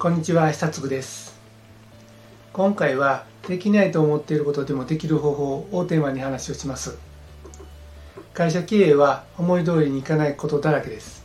[0.00, 1.36] こんにちは久嗣です。
[2.52, 6.96] 今回はできないと思っていることでもできる方法をテーマに話をします。
[8.32, 11.24] 会社経営は思い通りにいかないことだらけです。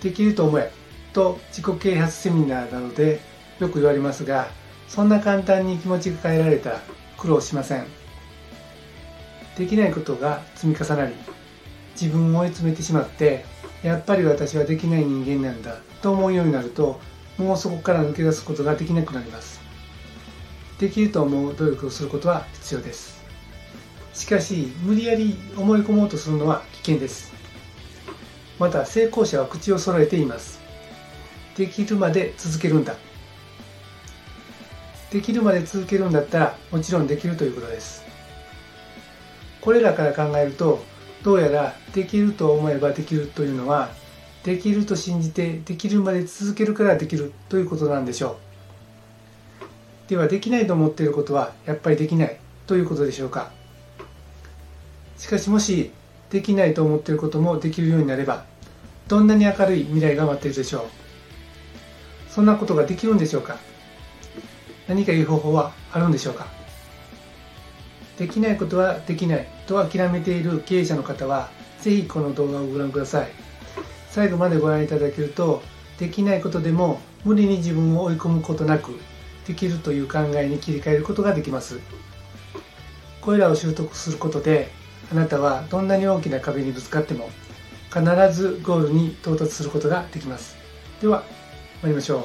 [0.00, 0.72] できると思え
[1.12, 3.20] と自己啓発セミナーなどで
[3.58, 4.48] よく言われますが
[4.88, 6.80] そんな簡単に気持ちが変えられたら
[7.18, 7.84] 苦労しません。
[9.58, 11.12] できないことが積み重なり
[12.00, 13.44] 自分を追い詰めてしまって
[13.82, 16.98] やっぱり私はできない人間なんだと思うようになると
[17.38, 19.60] もうそこから抜け出すことができなくなります。
[20.78, 23.22] できると思う努力をすることは必要です。
[24.14, 27.32] しかし無理やり思い込もうとするのは危険です。
[28.58, 30.60] また成功者は口を揃えています。
[31.56, 32.94] できるまで続けるんだ。
[35.10, 38.04] できるまで続けるんだったらもちろんできるということです。
[39.60, 40.82] これらから考えると
[41.22, 43.90] どうやらできると思えばできるというのは
[44.46, 48.38] できると信じてできるまで続けるからできるということなんでしょ
[50.06, 50.08] う。
[50.08, 53.50] ではできないと思っていることはやっぱりできないということでしょうか。
[55.18, 55.90] しかしもし
[56.30, 58.44] できないと思っていることもできるようになれば
[59.08, 60.82] どんなに明るい未来が待っているでしょう。
[62.30, 63.56] そんなことができるんでしょうか。
[64.86, 66.46] 何かいい方法はあるんでしょうか。
[68.16, 73.45] できないことはできないと諦めている経営者の方はぜひこの動画をご覧ください。
[74.16, 75.62] 最後までご覧いただけると
[75.98, 78.98] できないことでも無理に自分を追い込むことなく
[79.46, 81.80] できるという考えに切り替えることができます。
[83.20, 84.70] これらを習得することで
[85.12, 87.28] あなたはどんなに大きな壁にぶつかっても
[87.92, 88.00] 必
[88.32, 90.56] ずゴールに到達することができます。
[91.02, 91.22] では
[91.82, 92.22] 参りましょう。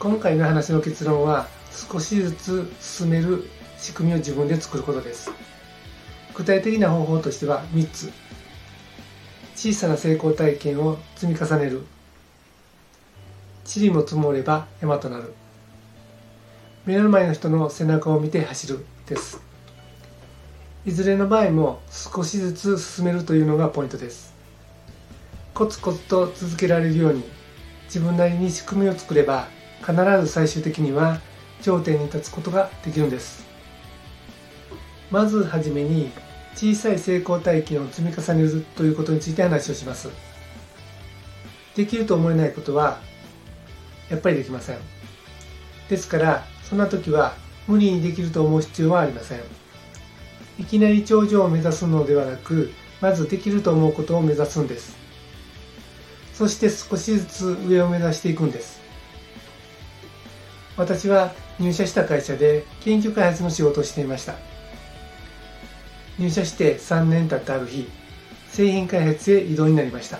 [0.00, 5.30] 今回の話の結論は少しずつ進める仕組みを自分で作ることです。
[6.34, 8.12] 具体的な方法としては3つ。
[9.60, 11.82] 小さな成功体験を積み重ねる。
[13.66, 15.34] 塵も積もれば山となる。
[16.86, 19.38] 目の前の人の背中を見て走るです。
[20.86, 24.32] いずれの場合も少しずつ進めるというのがポイントです。
[25.52, 27.22] コツコツと続けられるように
[27.84, 29.48] 自分なりに仕組みを作れば
[29.80, 31.20] 必ず最終的には
[31.60, 33.44] 頂点に立つことができるんです。
[35.10, 36.10] まずはじめに
[36.60, 40.10] 小さい成功体験を積み重ねるということについて話をします。
[41.74, 43.00] できると思えないことは
[44.10, 44.78] やっぱりできません。
[45.88, 47.34] ですからそんな時は
[47.66, 49.40] 無理にできると思う必要はありません。
[50.58, 52.70] いきなり頂上を目指すのではなく
[53.00, 54.98] まずできると思うことを目指すんです。
[56.34, 58.82] そして少しずつ上を目指していくんです。
[60.76, 64.34] 私は入社した会社で研究開発の仕事をしていました。
[66.20, 67.88] 入社して3年経ったある日
[68.50, 70.18] 製品開発へ移動になりました。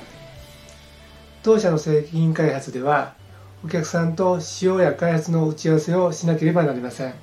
[1.43, 3.15] 当社の製品開発では
[3.63, 7.15] お客さんと使用や開発の打ち合わせをしなければなりません。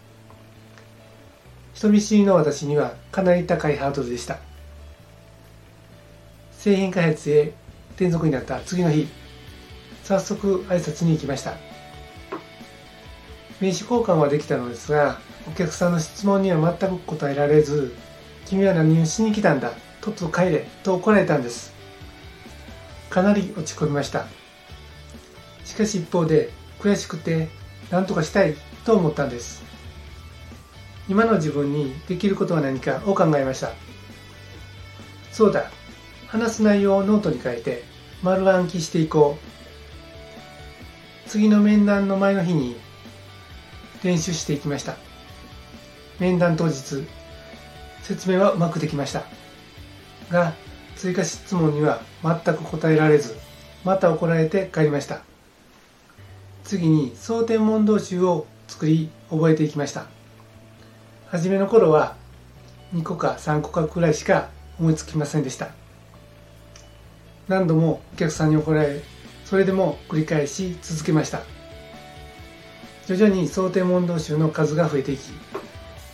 [1.74, 4.38] 人見知りの私にはかなり高いハードルでした。
[6.52, 7.54] 製品開発へ
[7.96, 9.08] 転属になった次の日
[10.04, 11.54] 早速挨拶に行きました。
[13.60, 17.96] 名刺交換はできたのですがお客さんの質問には全く答えられず
[18.50, 19.74] 君は何をしに来たんだ？
[20.02, 21.74] とっと帰れと怒られたんです。
[23.10, 24.26] かなり落ち込みました。
[25.66, 27.50] しかし一方で悔しくて
[27.92, 28.56] 何とかしたい
[28.86, 29.64] と思ったんです。
[31.10, 33.72] 今の自分にできることは何かを考えました。
[35.32, 35.70] そうだ。
[36.28, 37.84] 話す内容をノートに書いて
[38.24, 39.38] 丸暗記していこ
[41.26, 41.30] う。
[41.30, 42.78] 次の面談の前の日に
[44.04, 44.96] 練習していきました。
[46.20, 47.06] 面談当日
[48.08, 49.24] 説明はうまくできました。
[50.32, 50.54] が
[50.96, 53.36] 追加質問には全く答えられず
[53.84, 55.20] また怒られて帰りました。
[56.64, 60.06] 次に蒼天問答集を作り覚えていきました。
[61.28, 62.16] 初めの頃は
[62.94, 64.48] 2個か3個かくらいしか
[64.80, 65.72] 思いつきませんでした。
[67.50, 69.02] 何度もお客さんに怒られ
[69.44, 71.42] それでも繰り返し続けました。
[73.06, 75.30] 徐々に想定問答集の数が増えていき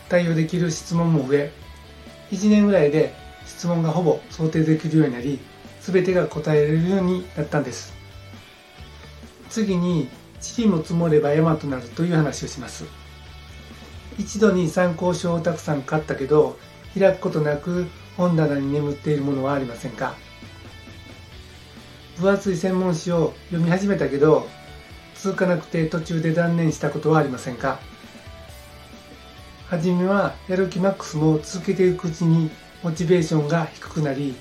[0.10, 1.63] 対応できる質問も増え
[2.34, 3.14] 1年ぐらいで
[3.46, 5.40] 質問がほぼ想定できるようになり
[5.82, 7.94] 全てが答えられるようになったんです。
[9.50, 10.10] 次に
[10.42, 12.86] 地理も積もれば山となるという話をします。
[14.18, 16.58] 一度に参考書をたくさん買ったけど
[16.98, 17.86] 開くことなく
[18.18, 20.16] 本棚に眠っているものはありませんか？
[22.20, 24.48] 分厚い専門誌を読み始めたけど
[25.16, 27.80] 続かなくて途中で断念したことはありませんか？
[29.68, 32.52] 初めはやる気マックスも続けていくうちに
[32.84, 34.36] モチベーションが低くなり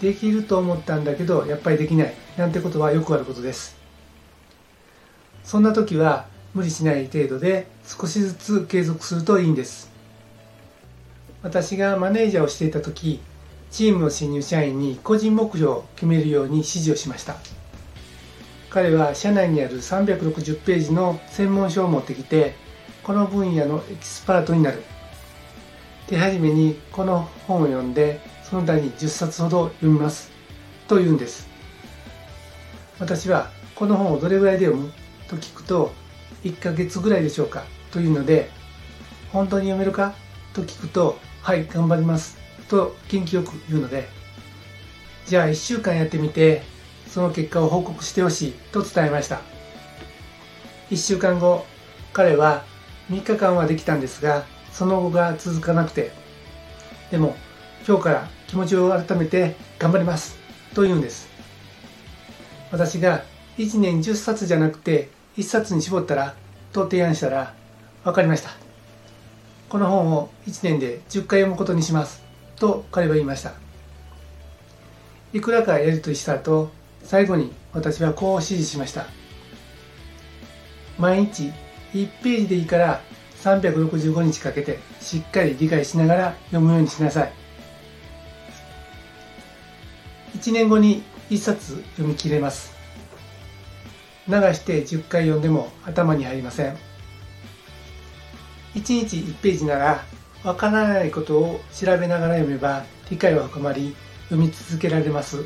[0.00, 2.14] できると思ったんだけどやっぱりできない。
[2.38, 3.76] なんてことはよくあることです。
[5.44, 9.90] そんな時は無理しない程度で少しずつ継続するといいんです。
[11.42, 13.20] 私がマネージャーをしていた時
[13.70, 17.36] チームの新入社員に個人目標を決めるように指示をしました。
[18.70, 22.54] 彼は社内にある360ページの専門書を持ってきて
[23.02, 24.82] この分野のエキスパートになる。
[26.06, 30.30] 手始めにこの本を読んでその他に10冊ほど読みます。
[30.88, 31.48] と言うんです。
[32.98, 34.92] 私はこの本をどれぐらいで読む？
[35.28, 35.92] と聞くと
[36.44, 37.64] 1ヶ月ぐらいでしょうか？
[37.90, 38.50] というので
[39.32, 40.14] 本当に読めるか？
[40.52, 42.38] と聞くとはい頑張ります。
[42.68, 44.08] と元気よく言うので
[45.26, 46.62] じゃあ1週間やってみて
[47.06, 49.40] その結果を報告してほしいと伝えました。
[50.90, 51.64] 1週間後
[52.12, 52.64] 彼は
[53.10, 56.12] 3日間はできたんですがその後が続かなくて
[57.10, 57.36] でも
[57.86, 60.38] 今日から気持ちを改めて頑張ります
[60.74, 61.28] と言うんです。
[62.70, 63.24] 私が
[63.58, 66.34] 1年10冊じゃなくて1冊に絞ったら
[66.72, 67.54] と提案したら
[68.04, 68.50] 分かりました。
[69.68, 72.22] この本を1年で10回読むことにします
[72.56, 73.54] と彼は言いました。
[75.32, 76.70] いくらかやり取りした後
[77.02, 79.06] 最後に私はこう指示しました。
[80.98, 81.52] 毎日
[81.92, 83.00] 1ページでいいから
[83.42, 87.32] 365日かけてしっかり理解しながら読むようにしなさい。
[90.36, 92.72] 1年後に1冊読み切れます。
[94.28, 96.76] 流して10回読んでも頭に入りません。
[98.74, 100.04] 1日1ページなら
[100.44, 103.96] わからないことを調べながら読めば理解は深まり
[104.28, 105.44] 読み続けられます。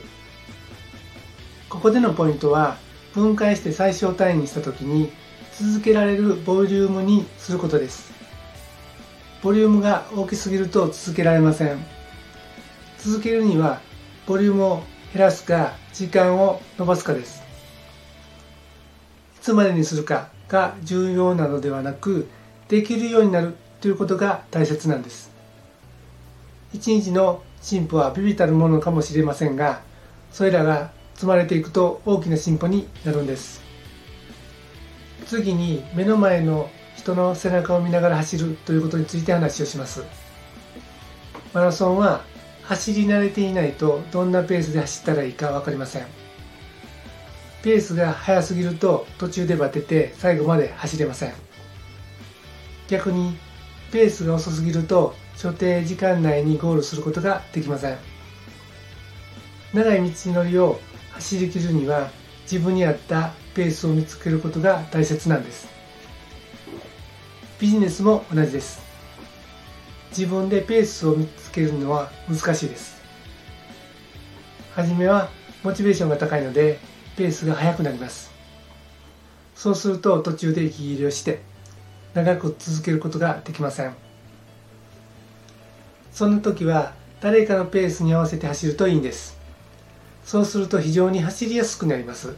[1.68, 2.76] ここでのポイントは
[3.14, 5.10] 分解して最小単位にした時に
[5.60, 8.12] 続けられるボリュームにすることです。
[9.40, 11.78] ボリュームが大きすぎると続けられません。
[12.98, 13.80] 続けるには
[14.26, 17.40] ボリュームを減らすか時間を延ばすかです。
[19.36, 22.28] いつまでにするかが重要なのではなく
[22.66, 25.30] できるようになるということが大切なんです。
[26.72, 29.82] 一日の進歩は微々たるものかもしれませんが
[30.32, 33.63] それらが積まれていくと大きな進歩になるんです。
[35.26, 40.04] 次に目の前の人の背中を見ながら走るということについて話をします。
[41.52, 42.22] マラソンは
[42.62, 46.06] 走り慣れていないとどんなペースで走ったらいいか分かりません。
[47.62, 51.32] ペースが速すぎると途中でバテて最後まで走れません。
[52.88, 53.36] 逆に
[53.90, 57.98] ペースが遅すぎると所定時間内にゴールすることができません。
[59.72, 60.80] 長い道のりを
[61.12, 62.10] 走りきるには
[62.44, 65.68] 自分に合ったペースを見つけることが大切なんです。
[67.58, 68.82] ビジネスも同じです。
[70.10, 73.02] 自分でペースを見つけるのは難しいです。
[74.74, 75.30] はじめは
[75.62, 76.78] モチベーションが高いので
[77.16, 78.30] ペースが速くなります。
[79.54, 81.40] そうすると途中で息切れをして
[82.12, 83.94] 長く続けることができません。
[86.12, 89.43] そんな時は誰かのペースに合わせて走るといいんです。
[90.24, 92.34] そうすると非常に走りやすくなります。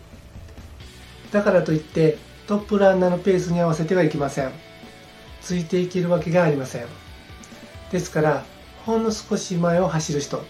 [1.32, 4.50] だからといってトップランナーのペースに合わせてはいけません。
[5.40, 6.86] ついていけるわけがありません。
[7.92, 8.44] ですから
[8.84, 10.44] ほんの少し前を走る人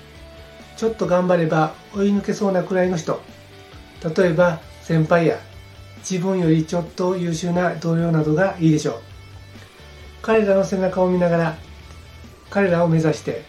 [0.76, 3.20] ちょっと頑張れば追い抜けそうなくらいの人
[4.16, 5.38] 例えば先輩や
[5.98, 9.00] 自分よりちょっと優秀な同僚などがいいでしょう。
[10.22, 11.58] 彼らの背中を見ながら
[12.50, 13.42] 彼らを目指して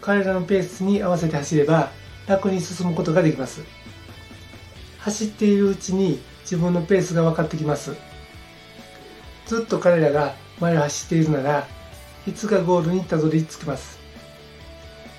[0.00, 1.90] 彼らのペースに合わせて走れば
[2.26, 3.62] 楽に進むことができます。
[4.98, 7.94] 走っているうちに自分のペースが分かってきます。
[9.46, 11.68] ずっと彼らが前を走っているなら
[12.26, 13.98] いつかゴールにたどり着きます。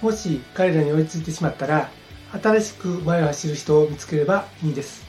[0.01, 1.89] もし彼らに追いついてしまったら
[2.41, 5.05] 新しく前を走る人を見つければいいんです。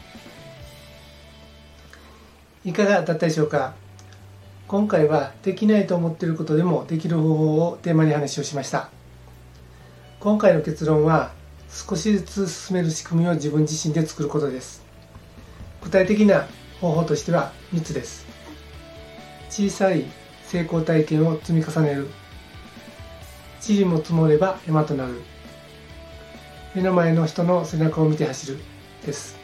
[2.64, 3.74] いかがだったでしょうか？
[4.68, 8.90] 今回はできないと思っていることでもできる方法をテーマに話をしました。
[10.20, 11.32] 今回の結論は
[11.70, 14.82] 少しずつ進める仕組みを自分自身で作ることです。
[15.82, 16.46] 具体的な
[16.80, 18.26] 方法としては3つです。
[19.50, 20.04] 小さい
[20.46, 22.08] 成功体験を積み重ねる。
[23.66, 25.20] 塵も積もれば山となる。
[26.75, 28.58] 目の前の人の背中を見て走る
[29.04, 29.37] です。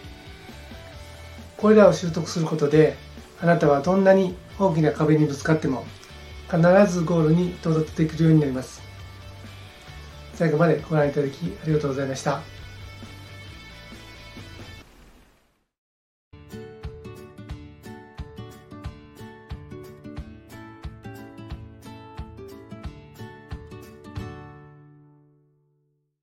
[1.57, 2.97] これらを習得することで
[3.41, 5.85] あなたはどんなに大きな壁にぶつかっても
[6.51, 6.59] 必
[6.93, 8.83] ずゴールに到達できるようになります。
[10.35, 12.54] 最後までご覧いただきありがとうございました。